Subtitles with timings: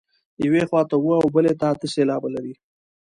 [0.45, 2.53] یوې خوا ته اووه او بلې ته اته سېلابه لري.